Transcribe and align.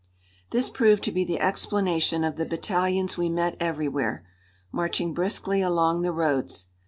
This 0.49 0.71
proved 0.71 1.03
to 1.03 1.11
be 1.11 1.23
the 1.23 1.39
explanation 1.39 2.23
of 2.23 2.35
the 2.35 2.43
battalions 2.47 3.19
we 3.19 3.29
met 3.29 3.55
everywhere, 3.59 4.25
marching 4.71 5.13
briskly 5.13 5.61
along 5.61 6.01
the 6.01 6.11
roads. 6.11 6.65